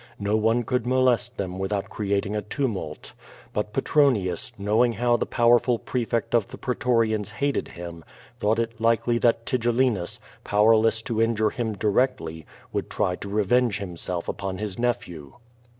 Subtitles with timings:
[0.17, 3.13] No one could molest them without creating a tu mult.
[3.53, 8.03] But Petronius, knowing how the powerful prefect of the pretorians hated him,
[8.39, 14.27] thought it likely that Tigellinus, powerless to injure him directly, would try to revenge himself
[14.27, 15.33] upon his nephew.